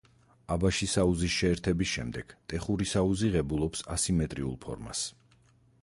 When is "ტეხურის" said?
2.53-2.97